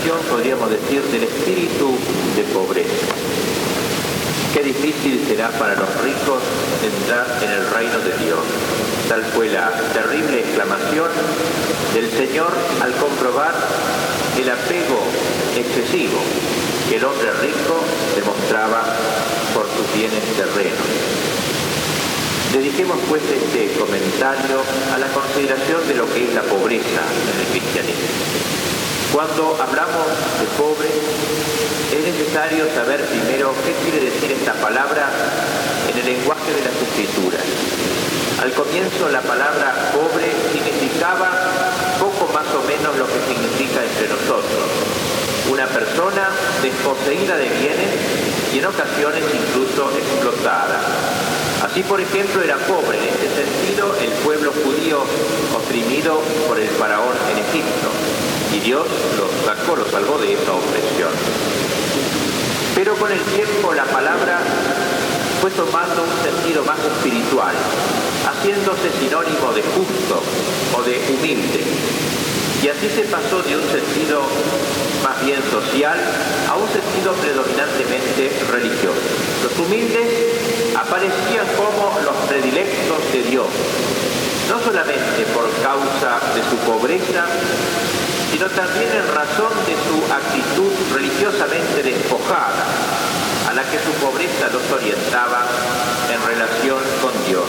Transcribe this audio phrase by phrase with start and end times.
[0.00, 1.92] expresión, podríamos decir, del espíritu
[2.34, 3.12] de pobreza.
[4.54, 6.42] Qué difícil será para los ricos
[6.82, 8.40] entrar en el reino de Dios.
[9.08, 11.08] Tal fue la terrible exclamación
[11.94, 12.50] del Señor
[12.80, 13.52] al comprobar
[14.40, 15.00] el apego
[15.56, 16.20] excesivo
[16.88, 17.76] que el hombre rico
[18.16, 18.82] demostraba
[19.54, 20.88] por sus bienes terrenos.
[22.54, 24.62] Dediquemos pues este comentario
[24.94, 28.49] a la consideración de lo que es la pobreza en el cristianismo.
[29.12, 30.06] Cuando hablamos
[30.38, 35.10] de pobre, es necesario saber primero qué quiere decir esta palabra
[35.90, 37.42] en el lenguaje de las escrituras.
[38.40, 41.26] Al comienzo la palabra pobre significaba
[41.98, 44.70] poco más o menos lo que significa entre nosotros.
[45.50, 46.30] Una persona
[46.62, 47.90] desposeída de bienes
[48.54, 50.86] y en ocasiones incluso explotada.
[51.66, 55.02] Así, por ejemplo, era pobre en este sentido el pueblo judío
[55.58, 57.90] oprimido por el faraón en Egipto
[58.52, 58.86] y Dios
[59.16, 61.10] los sacó, los salvó de esa opresión.
[62.74, 64.40] Pero con el tiempo la palabra
[65.40, 67.54] fue tomando un sentido más espiritual,
[68.26, 70.22] haciéndose sinónimo de justo
[70.76, 71.64] o de humilde.
[72.62, 74.20] Y así se pasó de un sentido
[75.02, 75.98] más bien social
[76.48, 79.00] a un sentido predominantemente religioso.
[79.42, 83.46] Los humildes aparecían como los predilectos de Dios,
[84.50, 87.24] no solamente por causa de su pobreza,
[88.30, 92.64] sino también en razón de su actitud religiosamente despojada,
[93.48, 95.46] a la que su pobreza los orientaba
[96.08, 97.44] en relación con Dios.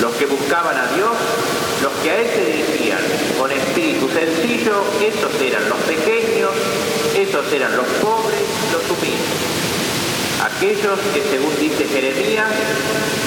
[0.00, 1.16] Los que buscaban a Dios,
[1.82, 3.00] los que a Él se dirigían
[3.38, 6.50] con espíritu sencillo, esos eran los pequeños,
[7.16, 8.40] esos eran los pobres,
[8.72, 9.50] los humildes.
[10.40, 12.48] Aquellos que, según dice Jeremías,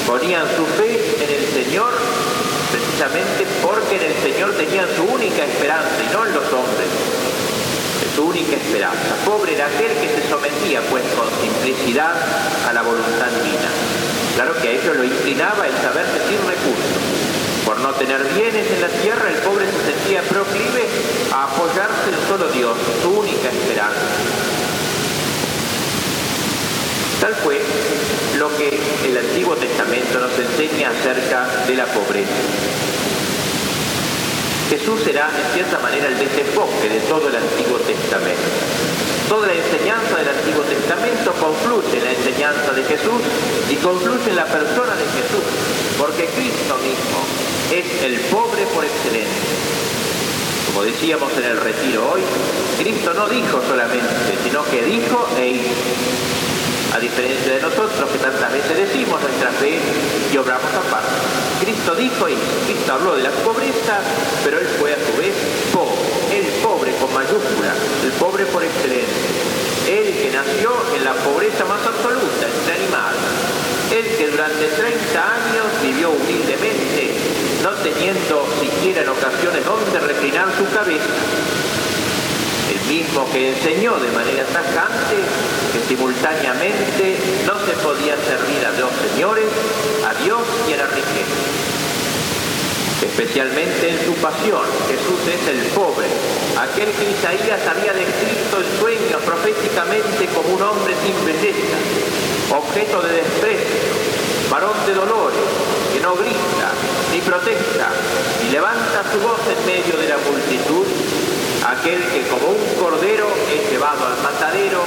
[0.05, 1.93] ponían su fe en el Señor
[3.61, 6.87] porque en el Señor tenían su única esperanza y no en los hombres,
[8.15, 9.15] su única esperanza.
[9.25, 12.15] Pobre era aquel que se sometía pues con simplicidad
[12.65, 13.67] a la voluntad divina.
[14.35, 17.03] Claro que a ellos lo inclinaba el saberse sin recursos.
[17.65, 20.87] Por no tener bienes en la tierra, el pobre se sentía proclive
[21.33, 24.42] a apoyarse en solo Dios, su única esperanza.
[27.19, 27.61] Tal fue
[28.37, 32.31] lo que el Antiguo Testamento nos enseña acerca de la pobreza.
[34.69, 38.41] Jesús será en cierta manera el desemboque de todo el Antiguo Testamento.
[39.29, 43.21] Toda la enseñanza del Antiguo Testamento confluye en la enseñanza de Jesús
[43.69, 45.45] y confluye en la persona de Jesús,
[45.97, 47.21] porque Cristo mismo
[47.71, 49.53] es el pobre por excelencia.
[50.67, 52.21] Como decíamos en el retiro hoy,
[52.79, 56.22] Cristo no dijo solamente, sino que dijo e hizo
[57.03, 59.77] diferencia de nosotros que tantas veces decimos nuestra fe
[60.31, 61.11] y obramos aparte.
[61.59, 63.99] Cristo dijo y Cristo habló de la pobreza,
[64.43, 65.35] pero él fue a su vez
[65.75, 65.99] pobre,
[66.31, 69.35] el pobre con mayúscula, el pobre por excelencia.
[69.83, 73.19] Él que nació en la pobreza más absoluta, entre animales.
[73.91, 77.19] Él que durante 30 años vivió humildemente,
[77.63, 81.62] no teniendo siquiera en ocasiones donde reclinar su cabeza el
[82.87, 85.15] mismo que enseñó de manera tajante
[85.71, 89.45] que simultáneamente no se podía servir a dos señores,
[90.05, 91.63] a Dios y a la riqueza.
[93.03, 96.07] Especialmente en su pasión, Jesús es el pobre,
[96.57, 101.77] aquel que Isaías había descrito en sueños proféticamente como un hombre sin belleza,
[102.55, 103.83] objeto de desprecio,
[104.49, 105.45] varón de dolores,
[105.93, 106.71] que no grita
[107.11, 107.91] ni protesta,
[108.47, 110.85] y levanta su voz en medio de la multitud
[111.73, 114.83] aquel que como un cordero es llevado al matadero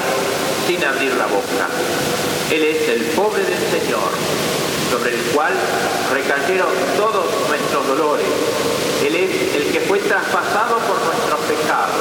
[0.66, 1.66] sin abrir la boca.
[2.50, 4.10] Él es el pobre del Señor,
[4.90, 5.52] sobre el cual
[6.12, 8.26] recayeron todos nuestros dolores.
[9.04, 11.96] Él es el que fue traspasado por nuestros pecados.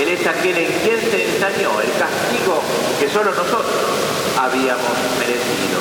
[0.00, 2.62] Él es aquel en quien se ensañó el castigo
[2.98, 3.64] que solo nosotros
[4.38, 5.78] habíamos merecido.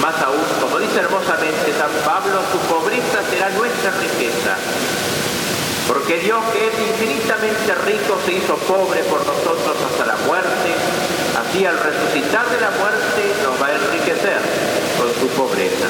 [0.00, 4.58] Más aún, como dice hermosamente San Pablo, su pobreza será nuestra riqueza
[5.88, 7.11] porque Dios que es infinitamente
[7.86, 10.70] rico se hizo pobre por nosotros hasta la muerte,
[11.38, 14.38] así al resucitar de la muerte nos va a enriquecer
[14.98, 15.86] con su pobreza.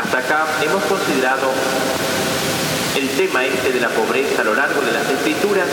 [0.00, 1.50] Hasta acá hemos considerado
[2.96, 5.66] el tema este de la pobreza a lo largo de las escrituras,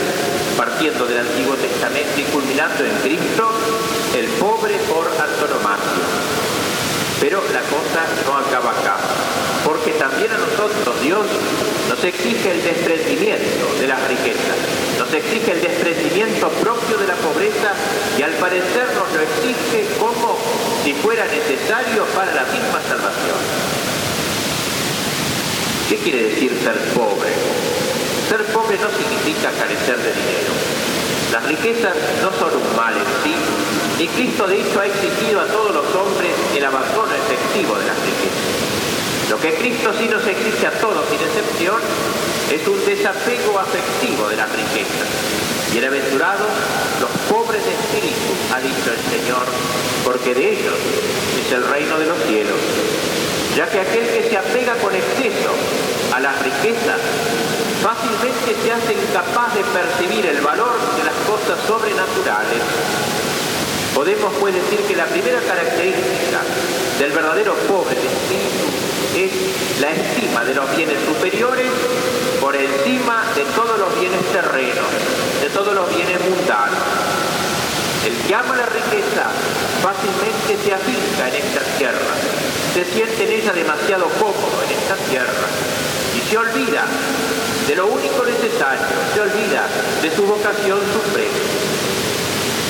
[0.56, 3.50] partiendo del Antiguo Testamento y culminando en Cristo,
[4.16, 6.04] el pobre por antonomasia.
[7.20, 8.96] Pero la cosa no acaba acá
[9.64, 11.26] porque también a nosotros Dios
[11.88, 14.58] nos exige el desprendimiento de las riquezas,
[14.98, 17.72] nos exige el desprendimiento propio de la pobreza
[18.18, 20.38] y al parecer nos lo exige como
[20.84, 23.40] si fuera necesario para la misma salvación.
[25.88, 27.32] ¿Qué quiere decir ser pobre?
[28.28, 30.52] Ser implica carecer de dinero.
[31.32, 33.34] Las riquezas no son un mal en sí,
[34.04, 37.96] y Cristo de hecho ha exigido a todos los hombres el abandono efectivo de las
[38.04, 38.27] riquezas.
[39.30, 41.76] Lo que Cristo sí nos exige a todos sin excepción
[42.50, 45.04] es un desapego afectivo de las riquezas.
[45.70, 46.48] Bienaventurados
[46.98, 49.44] los pobres de espíritu, ha dicho el Señor,
[50.02, 50.80] porque de ellos
[51.44, 52.56] es el reino de los cielos.
[53.54, 55.52] Ya que aquel que se apega con exceso
[56.16, 56.96] a las riquezas
[57.84, 62.64] fácilmente se hace incapaz de percibir el valor de las cosas sobrenaturales.
[63.94, 66.40] Podemos pues decir que la primera característica
[66.98, 68.77] del verdadero pobre de espíritu
[69.24, 69.32] es
[69.80, 71.66] la estima de los bienes superiores
[72.40, 74.86] por encima de todos los bienes terrenos,
[75.42, 76.78] de todos los bienes mundanos.
[78.06, 79.26] El que ama la riqueza
[79.82, 82.14] fácilmente se afinca en esta tierra,
[82.74, 85.48] se siente en ella demasiado cómodo en esta tierra
[86.14, 86.86] y se olvida
[87.66, 89.66] de lo único necesario, se olvida
[90.00, 91.42] de su vocación suprema.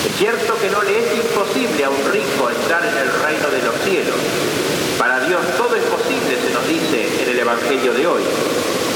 [0.07, 3.63] Es cierto que no le es imposible a un rico entrar en el reino de
[3.63, 4.78] los cielos.
[4.99, 8.23] Para Dios todo es posible, se nos dice en el Evangelio de hoy.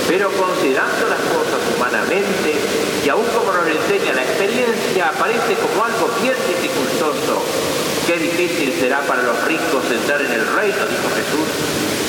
[0.09, 2.59] Pero considerando las cosas humanamente,
[3.05, 7.47] y aún como nos enseña la experiencia, aparece como algo bien dificultoso.
[8.07, 11.49] Qué difícil será para los ricos entrar en el reino, dijo Jesús.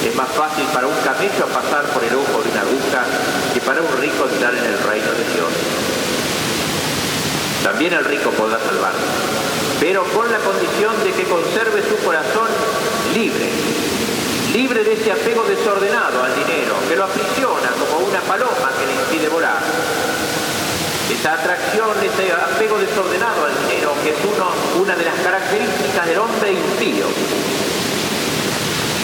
[0.10, 3.06] Es más fácil para un camello pasar por el ojo de una aguja
[3.54, 5.54] que para un rico entrar en el reino de Dios.
[7.64, 9.06] También el rico podrá salvarse,
[9.80, 12.50] pero con la condición de que conserve su corazón
[13.14, 13.48] libre,
[14.54, 18.94] libre de ese apego desordenado al dinero, que lo aprisiona como una paloma que le
[18.94, 19.62] impide volar.
[21.12, 24.50] Esa atracción, ese apego desordenado al dinero, que es uno,
[24.82, 27.06] una de las características del hombre impío.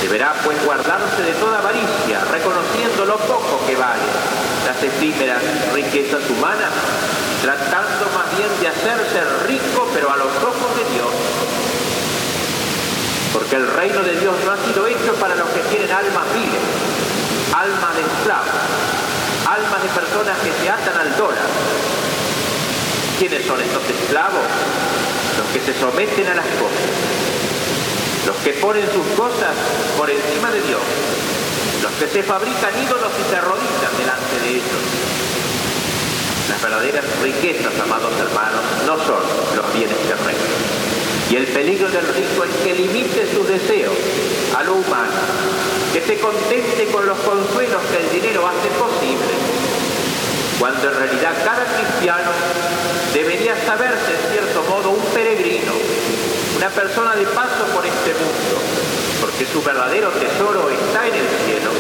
[0.02, 4.10] Deberá pues guardarse de toda avaricia, reconociendo lo poco que vale
[4.66, 5.42] las efímeras
[5.74, 6.72] riquezas humanas,
[7.44, 11.14] tratando más bien de hacerse rico, pero a los ojos de Dios,
[13.50, 16.62] porque el reino de Dios no ha sido hecho para los que tienen almas viles,
[17.50, 18.62] almas de esclavos,
[19.50, 21.50] almas de personas que se atan al dólar.
[23.18, 24.46] ¿Quiénes son estos esclavos?
[25.40, 26.86] Los que se someten a las cosas,
[28.28, 29.58] los que ponen sus cosas
[29.98, 30.82] por encima de Dios,
[31.82, 34.82] los que se fabrican ídolos y se arrodillan delante de ellos.
[36.50, 39.24] Las verdaderas riquezas, amados hermanos, no son
[39.58, 40.69] los bienes terrenos
[41.30, 43.94] y el peligro del rico es que limite sus deseos
[44.58, 45.14] a lo humano,
[45.94, 49.34] que se contente con los consuelos que el dinero hace posible,
[50.60, 52.32] cuando en realidad cada cristiano
[53.14, 55.74] debería saberse en cierto modo un peregrino,
[56.58, 58.58] una persona de paso por este mundo,
[59.22, 61.72] porque su verdadero tesoro está en el cielo.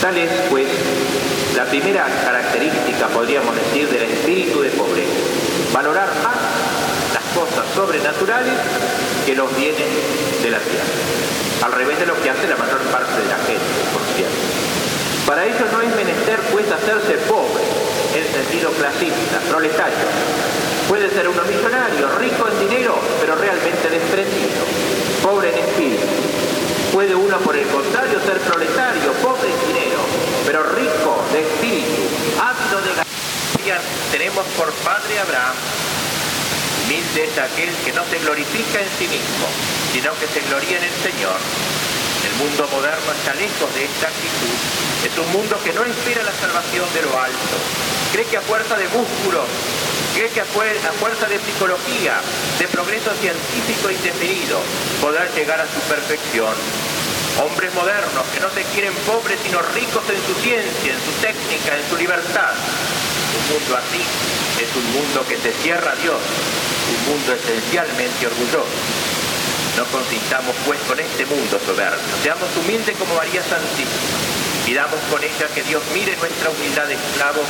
[0.00, 0.68] Tal es, pues,
[1.56, 5.10] la primera característica, podríamos decir, del espíritu de pobreza.
[5.72, 6.36] Valorar más
[7.38, 8.58] cosas sobrenaturales
[9.24, 9.86] que los bienes
[10.42, 10.90] de la tierra.
[11.62, 14.42] Al revés de lo que hace la mayor parte de la gente, por cierto.
[15.26, 17.62] Para ellos no es menester pues hacerse pobre,
[18.18, 20.08] en sentido clasista, proletario.
[20.88, 24.64] Puede ser uno millonario, rico en dinero, pero realmente desprendido,
[25.22, 26.06] pobre en espíritu.
[26.92, 30.00] Puede uno, por el contrario, ser proletario, pobre en dinero,
[30.46, 32.02] pero rico de espíritu,
[32.40, 33.82] ávido de ganancias.
[34.10, 35.54] Tenemos por padre Abraham,
[36.88, 39.44] Humilde es aquel que no se glorifica en sí mismo,
[39.92, 41.36] sino que se gloria en el Señor.
[41.36, 44.56] El mundo moderno está lejos de esta actitud.
[45.04, 47.56] Es un mundo que no espera la salvación de lo alto.
[48.16, 49.44] Cree que a fuerza de músculos,
[50.16, 52.24] cree que a fuerza de psicología,
[52.56, 54.56] de progreso científico indefinido,
[55.04, 56.56] podrá llegar a su perfección.
[57.36, 61.76] Hombres modernos que no se quieren pobres sino ricos en su ciencia, en su técnica,
[61.76, 62.56] en su libertad.
[62.56, 64.00] Un mundo así
[64.56, 66.16] es un mundo que se cierra a Dios
[67.08, 68.76] mundo esencialmente orgulloso.
[69.76, 72.14] No consistamos pues con este mundo soberbio.
[72.22, 74.20] Seamos humildes como María Santísima.
[74.66, 77.40] Pidamos con ella que Dios mire nuestra humildad de esclavo,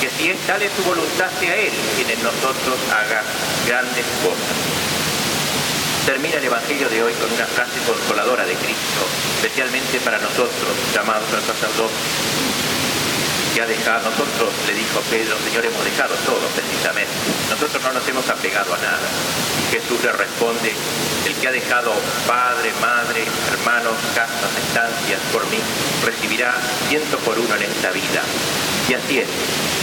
[0.00, 3.24] que si es tal es su voluntad sea Él quien en nosotros haga
[3.66, 4.56] grandes cosas.
[6.06, 9.02] Termina el Evangelio de hoy con una frase consoladora de Cristo,
[9.42, 12.51] especialmente para nosotros, llamados al sacerdote
[13.60, 17.12] ha dejado, nosotros, le dijo Pedro, Señor, hemos dejado todo precisamente.
[17.50, 19.08] Nosotros no nos hemos apegado a nada.
[19.70, 20.72] Jesús le responde,
[21.26, 21.92] el que ha dejado
[22.26, 25.58] padre, madre, hermanos, casas, estancias por mí,
[26.04, 26.54] recibirá
[26.88, 28.22] ciento por uno en esta vida.
[28.88, 29.28] Y así es.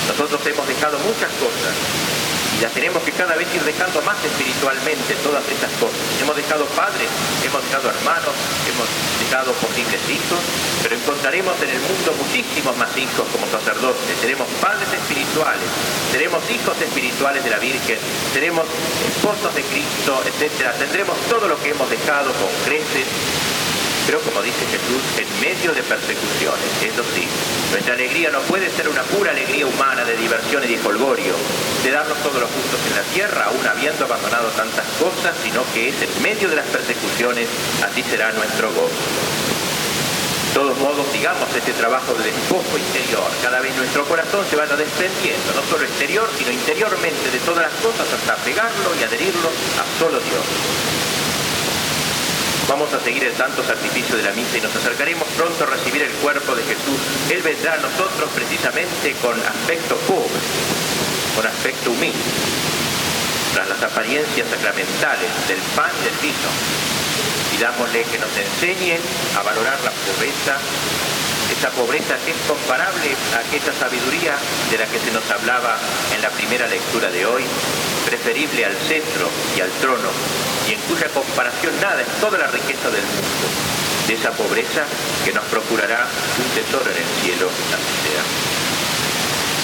[0.07, 2.18] Nosotros hemos dejado muchas cosas
[2.59, 5.95] y las tenemos que cada vez ir dejando más espiritualmente todas estas cosas.
[6.21, 7.07] Hemos dejado padres,
[7.45, 8.35] hemos dejado hermanos,
[8.67, 8.87] hemos
[9.23, 10.39] dejado posibles hijos,
[10.83, 14.11] pero encontraremos en el mundo muchísimos más hijos como sacerdotes.
[14.19, 15.69] Tenemos padres espirituales,
[16.11, 17.97] tenemos hijos espirituales de la Virgen,
[18.33, 18.67] tenemos
[19.07, 20.75] esposos de Cristo, etc.
[20.77, 23.07] Tendremos todo lo que hemos dejado con creces
[24.09, 26.65] pero como dice Jesús, en medio de persecuciones.
[27.89, 31.33] Nuestra alegría no puede ser una pura alegría humana de diversión y de colgorio,
[31.83, 35.89] de darnos todos los gustos en la tierra, aún habiendo abandonado tantas cosas, sino que
[35.89, 37.49] es en medio de las persecuciones,
[37.81, 38.93] así será nuestro gozo.
[38.93, 44.75] De todos modos, digamos, este trabajo de despojo interior, cada vez nuestro corazón se vaya
[44.75, 49.83] desprendiendo, no solo exterior, sino interiormente de todas las cosas hasta pegarlo y adherirlo a
[49.97, 50.98] solo Dios.
[52.69, 56.03] Vamos a seguir el santo sacrificio de la misa y nos acercaremos pronto a recibir
[56.03, 57.01] el cuerpo de Jesús.
[57.31, 60.37] Él vendrá a nosotros precisamente con aspecto pobre,
[61.35, 62.29] con aspecto humilde,
[63.55, 66.49] tras las apariencias sacramentales del pan y del vino.
[67.57, 69.01] Pidámosle que nos enseñe
[69.33, 70.61] a valorar la pobreza,
[71.49, 74.37] esa pobreza que es comparable a aquella sabiduría
[74.69, 75.75] de la que se nos hablaba
[76.13, 77.43] en la primera lectura de hoy,
[78.05, 80.09] preferible al centro y al trono,
[80.67, 83.45] y en cuya comparación nada es toda la riqueza del mundo,
[84.07, 84.85] de esa pobreza
[85.25, 88.58] que nos procurará un tesoro en el cielo, la sea.